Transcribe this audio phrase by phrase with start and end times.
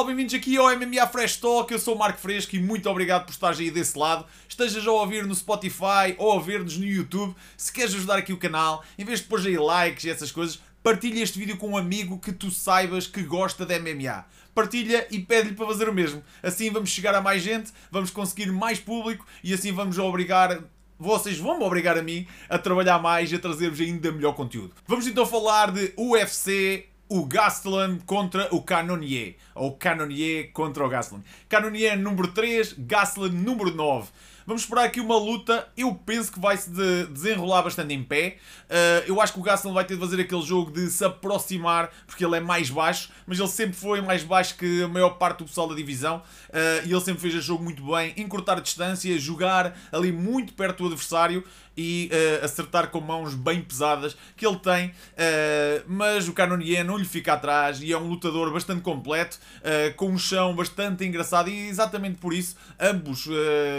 [0.00, 1.70] pessoal, bem-vindos aqui ao MMA Fresh Talk.
[1.70, 4.24] Eu sou o Marco Fresco e muito obrigado por estares aí desse lado.
[4.48, 7.34] Estejas a ouvir no Spotify ou a ouvir-nos no YouTube.
[7.56, 10.60] Se queres ajudar aqui o canal, em vez de pôr aí likes e essas coisas,
[10.82, 14.24] partilha este vídeo com um amigo que tu saibas que gosta de MMA.
[14.54, 16.22] Partilha e pede-lhe para fazer o mesmo.
[16.42, 20.62] Assim vamos chegar a mais gente, vamos conseguir mais público e assim vamos obrigar
[20.98, 24.74] vocês vão me obrigar a mim a trabalhar mais e a trazer-vos ainda melhor conteúdo.
[24.86, 29.36] Vamos então falar de UFC o Gastelum contra o Canonier.
[29.54, 31.22] Ou Canonier contra o Gastelum.
[31.48, 34.08] Canonier número 3, Gastelum número 9.
[34.50, 35.68] Vamos esperar aqui uma luta.
[35.76, 38.38] Eu penso que vai se de desenrolar bastante em pé.
[38.64, 41.88] Uh, eu acho que o Gastelum vai ter de fazer aquele jogo de se aproximar,
[42.04, 45.38] porque ele é mais baixo, mas ele sempre foi mais baixo que a maior parte
[45.38, 46.20] do pessoal da divisão.
[46.48, 50.52] Uh, e ele sempre fez o jogo muito bem, encurtar a distância, jogar ali muito
[50.52, 51.44] perto do adversário
[51.76, 56.98] e uh, acertar com mãos bem pesadas que ele tem, uh, mas o Canonier não
[56.98, 61.48] lhe fica atrás e é um lutador bastante completo, uh, com um chão bastante engraçado
[61.48, 63.28] e exatamente por isso ambos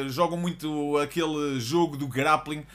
[0.07, 0.60] jogam muito
[1.01, 2.65] aquele jogo do grappling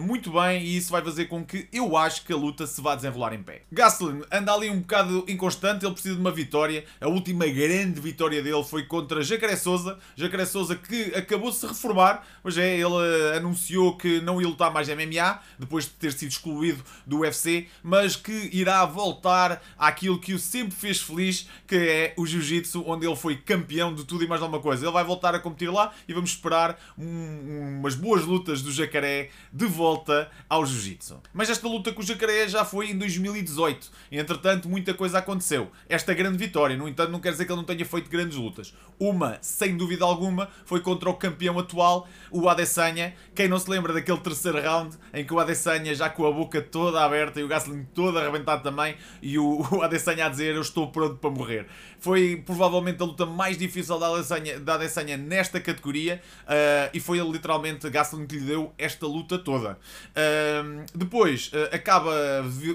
[0.00, 2.94] muito bem e isso vai fazer com que eu acho que a luta se vá
[2.94, 3.62] desenrolar em pé.
[3.70, 8.42] Gastelum anda ali um bocado inconstante, ele precisa de uma vitória, a última grande vitória
[8.42, 13.36] dele foi contra Jacaré Souza, Jacaré Souza que acabou de se reformar, mas é, ele
[13.36, 18.16] anunciou que não ia lutar mais MMA, depois de ter sido excluído do UFC, mas
[18.16, 23.16] que irá voltar àquilo que o sempre fez feliz, que é o Jiu-Jitsu, onde ele
[23.16, 24.84] foi campeão de tudo e mais alguma coisa.
[24.84, 29.30] Ele vai voltar a competir lá e vamos esperar um, umas boas lutas do Jacaré
[29.52, 31.22] de volta ao Jiu-Jitsu.
[31.32, 33.90] Mas esta luta com o Jacaré já foi em 2018.
[34.12, 35.70] Entretanto, muita coisa aconteceu.
[35.88, 38.74] Esta grande vitória, no entanto, não quer dizer que ele não tenha feito grandes lutas.
[38.98, 43.14] Uma, sem dúvida alguma, foi contra o campeão atual, o Adesanya.
[43.34, 46.32] Quem não se lembra daquele aquele terceiro round em que o Adesanya já com a
[46.32, 50.54] boca toda aberta e o Gastelum todo arrebentado também e o, o Adesanya a dizer
[50.54, 51.66] eu estou pronto para morrer.
[52.00, 56.48] Foi provavelmente a luta mais difícil da Adesanya, da Adesanya nesta categoria uh,
[56.92, 59.78] e foi literalmente Gastelum que lhe deu esta luta toda.
[60.10, 62.12] Uh, depois uh, acaba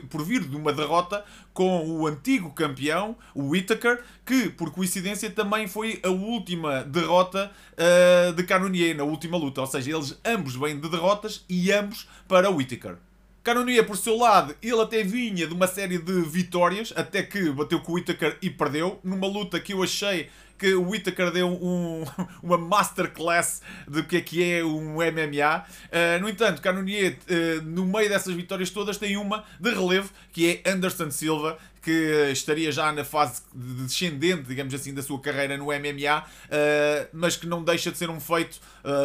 [0.10, 1.24] por vir de uma derrota
[1.54, 8.34] com o antigo campeão, o Whittaker, que por coincidência também foi a última derrota uh,
[8.34, 9.62] de Canonier na última luta.
[9.62, 12.98] Ou seja, eles ambos vêm de derrotas e ambos para Whittaker.
[13.44, 17.82] Canonier, por seu lado, ele até vinha de uma série de vitórias, até que bateu
[17.82, 22.06] com o Whittaker e perdeu, numa luta que eu achei que o Whittaker deu um,
[22.42, 25.02] uma masterclass do que é que é um MMA.
[25.02, 30.10] Uh, eh, no entanto, Canonier, uh, no meio dessas vitórias todas, tem uma de relevo,
[30.32, 35.58] que é Anderson Silva, que estaria já na fase descendente, digamos assim, da sua carreira
[35.58, 38.58] no MMA, eh, mas que não deixa de ser um feito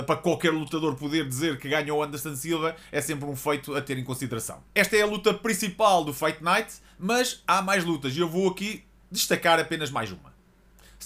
[0.07, 3.99] para qualquer lutador poder dizer que ganhou Anderson Silva, é sempre um feito a ter
[3.99, 4.63] em consideração.
[4.77, 8.49] Esta é a luta principal do Fight Night, mas há mais lutas e eu vou
[8.49, 10.38] aqui destacar apenas mais uma.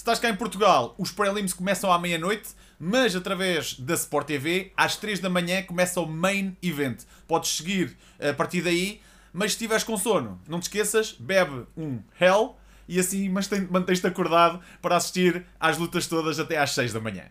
[0.03, 4.97] Estás cá em Portugal, os prelims começam à meia-noite, mas através da Sport TV, às
[4.97, 7.03] 3 da manhã começa o main event.
[7.25, 8.99] Podes seguir a partir daí
[9.31, 14.59] mas se estiveres com sono, não te esqueças, bebe um Hell e assim mantens-te acordado
[14.81, 17.23] para assistir às lutas todas até às 6 da manhã.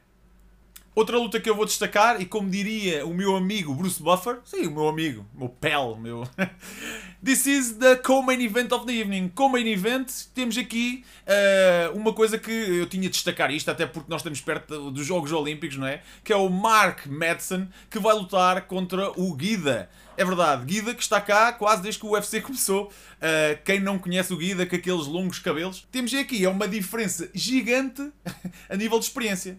[0.94, 4.66] Outra luta que eu vou destacar, e como diria o meu amigo Bruce Buffer, sim,
[4.66, 6.28] o meu amigo, meu pel, meu.
[7.24, 9.30] This is the co-main event of the evening.
[9.34, 14.10] Co-main event, temos aqui uh, uma coisa que eu tinha de destacar isto, até porque
[14.10, 16.02] nós estamos perto dos Jogos Olímpicos, não é?
[16.22, 19.88] Que é o Mark Madsen, que vai lutar contra o Guida.
[20.14, 22.88] É verdade, Guida que está cá quase desde que o UFC começou.
[22.88, 27.30] Uh, quem não conhece o Guida com aqueles longos cabelos, temos aqui é uma diferença
[27.32, 28.12] gigante
[28.68, 29.58] a nível de experiência.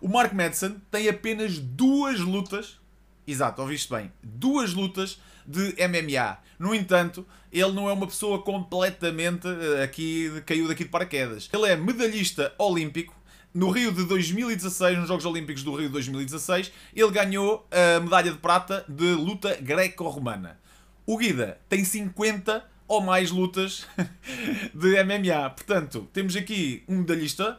[0.00, 2.80] O Mark Madsen tem apenas duas lutas,
[3.26, 6.38] exato, ouviste bem, duas lutas de MMA.
[6.58, 11.50] No entanto, ele não é uma pessoa completamente eh, aqui caiu daqui de paraquedas.
[11.52, 13.14] Ele é medalhista olímpico.
[13.52, 18.30] No Rio de 2016, nos Jogos Olímpicos do Rio de 2016, ele ganhou a medalha
[18.30, 20.58] de prata de luta greco-romana.
[21.04, 23.86] O Guida tem 50 ou mais lutas
[24.72, 25.50] de MMA.
[25.50, 27.58] Portanto, temos aqui um medalhista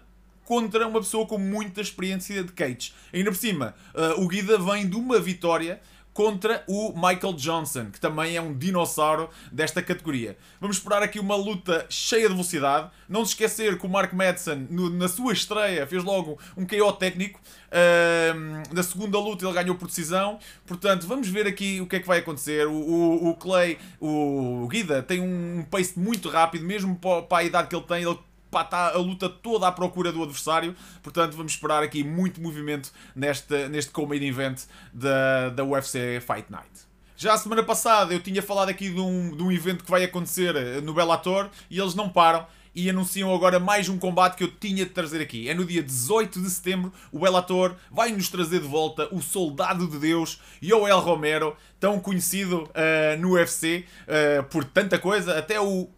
[0.52, 2.94] contra uma pessoa com muita experiência de cage.
[3.14, 5.80] Ainda por cima, uh, o Guida vem de uma vitória
[6.14, 10.38] contra o Michael Johnson, que também é um dinossauro desta categoria.
[10.60, 12.92] Vamos esperar aqui uma luta cheia de velocidade.
[13.08, 16.92] Não se esquecer que o Mark Madsen, no, na sua estreia, fez logo um KO
[17.00, 17.40] técnico.
[17.70, 20.38] Uh, na segunda luta ele ganhou por decisão.
[20.68, 22.68] Portanto, vamos ver aqui o que é que vai acontecer.
[22.68, 27.44] O, o, o Clay, o Guida, tem um pace muito rápido, mesmo para, para a
[27.46, 28.04] idade que ele tem.
[28.04, 28.20] Ele
[28.60, 30.76] está a luta toda à procura do adversário.
[31.02, 34.64] Portanto, vamos esperar aqui muito movimento neste, neste co-main event
[34.94, 36.92] da, da UFC Fight Night.
[37.16, 40.04] Já a semana passada eu tinha falado aqui de um, de um evento que vai
[40.04, 42.48] acontecer no Bellator e eles não param.
[42.74, 45.48] e anunciam agora mais um combate que eu tinha de trazer aqui.
[45.48, 49.88] É no dia 18 de setembro, o Bellator vai nos trazer de volta o Soldado
[49.88, 55.90] de Deus, Yoel Romero, tão conhecido uh, no UFC uh, por tanta coisa, até o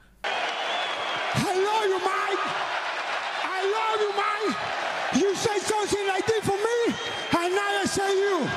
[5.74, 6.96] something like this for me,
[7.40, 8.48] and now I say you,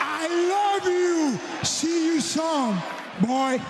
[0.00, 1.38] I love you.
[1.64, 2.76] See you soon,
[3.20, 3.60] boy.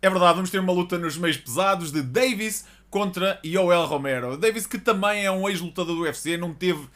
[0.00, 4.36] É verdade, vamos ter uma luta nos meios pesados de Davis contra Yoel Romero.
[4.36, 6.88] Davis, que também é um ex-lutador do UFC, não teve uh,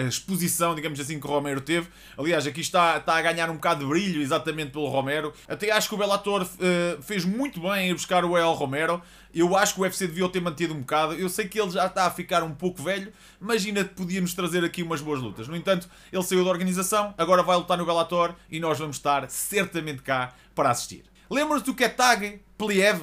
[0.00, 1.88] a exposição, digamos assim, que o Romero teve.
[2.16, 5.32] Aliás, aqui está, está a ganhar um bocado de brilho exatamente pelo Romero.
[5.48, 9.02] Até acho que o Bellator uh, fez muito bem em buscar o Yoel Romero.
[9.34, 11.14] Eu acho que o UFC devia ter mantido um bocado.
[11.14, 13.10] Eu sei que ele já está a ficar um pouco velho,
[13.40, 15.48] mas ainda podíamos trazer aqui umas boas lutas.
[15.48, 19.28] No entanto, ele saiu da organização, agora vai lutar no Bellator e nós vamos estar
[19.30, 21.15] certamente cá para assistir.
[21.28, 23.02] Lembram-se do Ketag Pliev?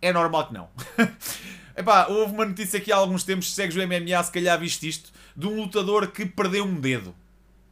[0.00, 0.68] É normal que não.
[1.76, 4.88] Epá, houve uma notícia aqui há alguns tempos, se segues o MMA, se calhar viste
[4.88, 7.14] isto, de um lutador que perdeu um dedo.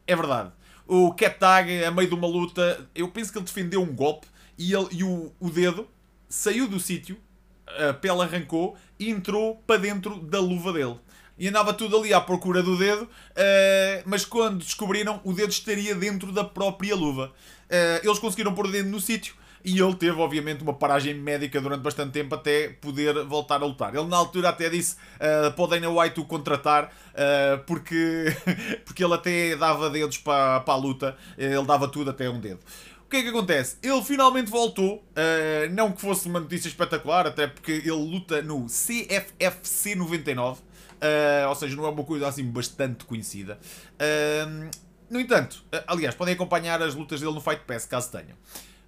[0.05, 0.51] É verdade.
[0.85, 4.73] O Ketag, a meio de uma luta, eu penso que ele defendeu um golpe e,
[4.73, 5.87] ele, e o, o dedo
[6.29, 7.17] saiu do sítio,
[7.65, 10.99] a pele arrancou e entrou para dentro da luva dele.
[11.37, 15.95] E andava tudo ali à procura do dedo, uh, mas quando descobriram, o dedo estaria
[15.95, 17.33] dentro da própria luva.
[17.65, 19.35] Uh, eles conseguiram pôr o dedo no sítio
[19.65, 23.95] e ele teve, obviamente, uma paragem médica durante bastante tempo até poder voltar a lutar.
[23.95, 28.25] Ele, na altura, até disse uh, para o Dana White o contratar, uh, porque,
[28.85, 32.59] porque ele até dava dedos para, para a luta, ele dava tudo até um dedo.
[33.05, 33.77] O que é que acontece?
[33.83, 38.65] Ele finalmente voltou, uh, não que fosse uma notícia espetacular, até porque ele luta no
[38.65, 43.59] CFFC 99, uh, ou seja, não é uma coisa assim bastante conhecida.
[43.93, 44.69] Uh,
[45.07, 48.35] no entanto, aliás, podem acompanhar as lutas dele no Fight Pass, caso tenham.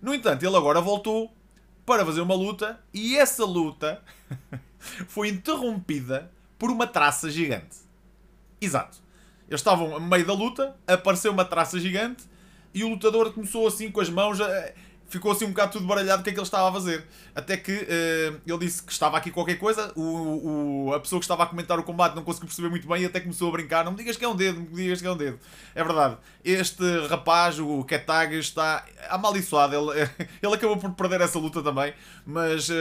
[0.02, 1.32] No entanto, ele agora voltou
[1.86, 4.02] para fazer uma luta e essa luta
[5.08, 7.78] foi interrompida por uma traça gigante.
[8.60, 8.98] Exato.
[9.48, 12.26] Eles estavam a meio da luta, apareceu uma traça gigante
[12.74, 14.72] e o lutador começou assim com as mãos a
[15.07, 17.06] ficou assim um bocado tudo baralhado o que é que ele estava a fazer.
[17.33, 21.24] Até que uh, ele disse que estava aqui qualquer coisa, o, o, a pessoa que
[21.24, 23.86] estava a comentar o combate não conseguiu perceber muito bem e até começou a brincar.
[23.86, 25.39] Não me digas que é um dedo, não me digas que é um dedo.
[25.74, 26.18] É verdade.
[26.44, 29.75] Este rapaz, o Ketag, está amaldiçoado.
[29.75, 30.09] Ele,
[30.42, 31.94] ele acabou por perder essa luta também,
[32.25, 32.74] mas uh,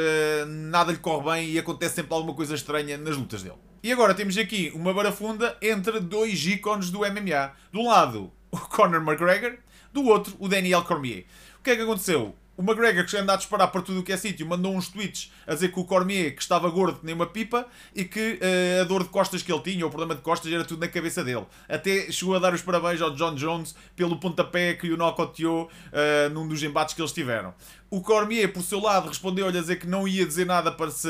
[0.46, 3.56] nada lhe corre bem e acontece sempre alguma coisa estranha nas lutas dele.
[3.82, 7.52] E agora temos aqui uma barafunda entre dois ícones do MMA.
[7.73, 9.58] De um lado, o Conor McGregor,
[9.93, 11.25] do outro, o Daniel Cormier
[11.67, 12.33] que é que aconteceu?
[12.57, 15.33] O McGregor, que anda a disparar para tudo o que é sítio, mandou uns tweets
[15.47, 18.85] a dizer que o Cormier que estava gordo nem uma pipa e que uh, a
[18.85, 21.45] dor de costas que ele tinha, o problema de costas, era tudo na cabeça dele.
[21.69, 26.31] Até chegou a dar os parabéns ao John Jones pelo pontapé que o nocauteou uh,
[26.33, 27.53] num dos embates que eles tiveram.
[27.91, 31.09] O Cormier, por seu lado, respondeu-lhe a dizer que não ia dizer nada para se,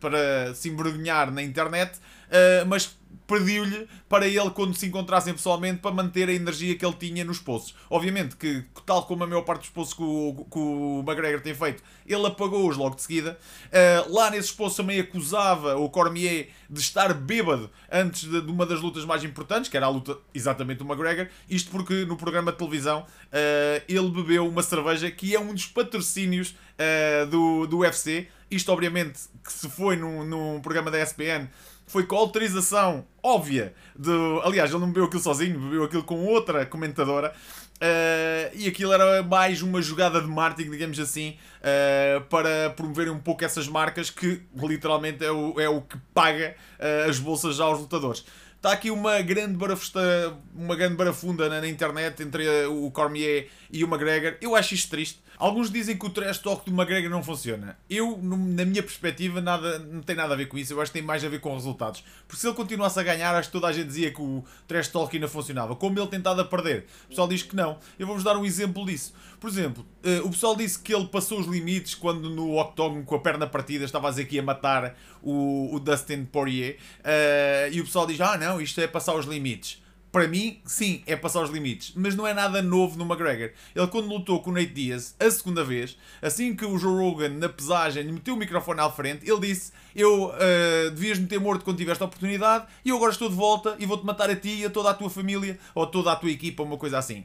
[0.00, 5.92] para se envergonhar na internet, uh, mas pediu-lhe para ele, quando se encontrassem pessoalmente, para
[5.92, 7.74] manter a energia que ele tinha nos poços.
[7.88, 11.54] Obviamente que, tal como a maior parte dos poços que o, que o McGregor tem
[11.54, 13.38] feito, ele apagou-os logo de seguida.
[13.66, 18.66] Uh, lá nesses poços também acusava o Cormier de estar bêbado antes de, de, uma
[18.66, 21.28] das lutas mais importantes, que era a luta exatamente do McGregor.
[21.48, 25.66] Isto porque no programa de televisão uh, ele bebeu uma cerveja que é um dos
[25.66, 28.28] patrocínios uh, do, do UFC.
[28.50, 31.48] Isto, obviamente, que se foi num, num programa da ESPN
[31.90, 34.10] foi com autorização óbvia de.
[34.44, 37.34] Aliás, ele não bebeu aquilo sozinho, bebeu aquilo com outra comentadora.
[37.82, 43.18] Uh, e aquilo era mais uma jogada de marketing, digamos assim, uh, para promoverem um
[43.18, 47.80] pouco essas marcas que literalmente é o, é o que paga uh, as bolsas aos
[47.80, 48.24] lutadores.
[48.60, 53.82] Está aqui uma grande barafusta, uma grande barafunda na, na, internet entre o Cormier e
[53.82, 54.36] o McGregor.
[54.38, 55.18] Eu acho isto triste.
[55.40, 57.78] Alguns dizem que o trash talk do McGregor não funciona.
[57.88, 60.74] Eu, na minha perspectiva, nada, não tem nada a ver com isso.
[60.74, 62.04] Eu acho que tem mais a ver com resultados.
[62.28, 64.88] Porque se ele continuasse a ganhar, acho que toda a gente dizia que o trash
[64.88, 65.74] talk ainda funcionava.
[65.74, 66.84] Como ele tentado a perder.
[67.06, 67.78] O pessoal diz que não.
[67.98, 69.14] Eu vou-vos dar um exemplo disso.
[69.40, 73.14] Por exemplo, uh, o pessoal disse que ele passou os limites quando no octógono com
[73.14, 76.76] a perna partida estava a dizer que ia matar o, o Dustin Poirier.
[76.98, 79.82] Uh, e o pessoal diz: Ah, não, isto é passar os limites.
[80.10, 81.92] Para mim, sim, é passar os limites.
[81.94, 83.50] Mas não é nada novo no McGregor.
[83.76, 87.28] Ele, quando lutou com o Nate Diaz, a segunda vez, assim que o Joe Rogan,
[87.28, 91.76] na pesagem, meteu o microfone à frente, ele disse: Eu uh, devias-me ter morto quando
[91.76, 94.64] tiveste a oportunidade, e eu agora estou de volta e vou-te matar a ti e
[94.64, 97.24] a toda a tua família, ou toda a tua equipa, uma coisa assim.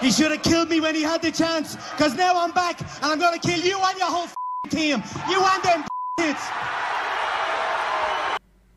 [0.00, 3.12] He should have killed me when he had the chance, because now I'm back and
[3.12, 4.28] I'm gonna kill you and your whole
[4.70, 5.02] team.
[5.28, 5.84] You and them
[6.20, 6.73] kids.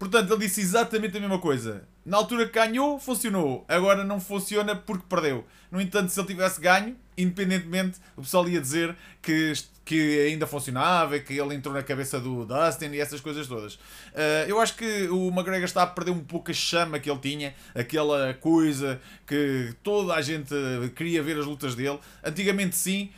[0.09, 1.83] Portanto, ele disse exatamente a mesma coisa.
[2.05, 3.65] Na altura que ganhou, funcionou.
[3.67, 5.45] Agora não funciona porque perdeu.
[5.69, 9.51] No entanto, se ele tivesse ganho, independentemente, o pessoal ia dizer que,
[9.83, 13.73] que ainda funcionava, que ele entrou na cabeça do Dustin e essas coisas todas.
[13.73, 17.19] Uh, eu acho que o McGregor está a perder um pouco a chama que ele
[17.19, 20.55] tinha, aquela coisa que toda a gente
[20.95, 21.99] queria ver as lutas dele.
[22.23, 23.11] Antigamente sim,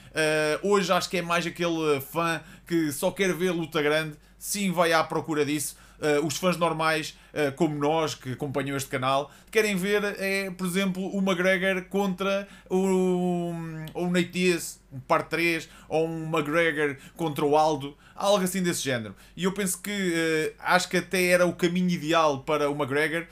[0.64, 4.72] uh, hoje acho que é mais aquele fã que só quer ver luta grande, sim
[4.72, 9.32] vai à procura disso uh, os fãs normais, uh, como nós, que acompanham este canal,
[9.52, 13.52] querem ver, é, por exemplo, o McGregor contra o,
[13.94, 14.58] o Nate
[14.92, 19.16] um par 3, ou um McGregor contra o Aldo, algo assim desse género.
[19.38, 23.28] E eu penso que uh, acho que até era o caminho ideal para o McGregor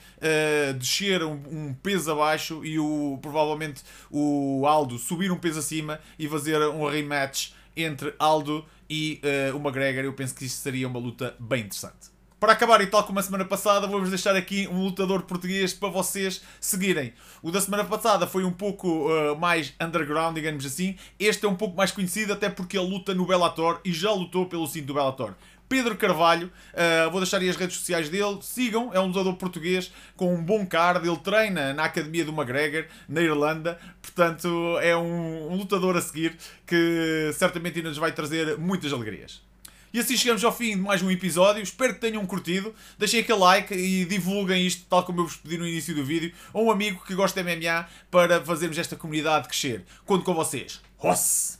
[0.79, 6.27] descer um, um, peso abaixo e o, provavelmente o Aldo subir um peso acima e
[6.27, 10.03] fazer um rematch entre Aldo e uh, o McGregor.
[10.03, 12.16] Eu penso que isso seria uma luta bem interessante.
[12.39, 15.89] Para acabar, e tal como a semana passada, vou-vos deixar aqui um lutador português para
[15.89, 17.11] vocês seguirem.
[17.41, 20.95] O da semana passada foi um pouco uh, mais underground, digamos assim.
[21.17, 24.45] Este é um pouco mais conhecido, até porque ele luta no Bellator e já lutou
[24.45, 25.33] pelo cinto do Bellator.
[25.67, 29.91] Pedro Carvalho, uh, vou deixar aí as redes sociais dele, sigam, é um lutador português
[30.15, 35.51] com um bom card, ele treina na Academia do McGregor, na Irlanda, portanto é um,
[35.51, 39.46] um lutador a seguir que certamente ainda nos vai trazer muitas alegrias.
[39.93, 41.63] E assim chegamos ao fim de mais um episódio.
[41.63, 42.73] Espero que tenham curtido.
[42.97, 46.33] Deixem aquele like e divulguem isto, tal como eu vos pedi no início do vídeo,
[46.53, 49.85] a um amigo que gosta de MMA para fazermos esta comunidade crescer.
[50.05, 50.81] Conto com vocês.
[50.97, 51.55] Ross!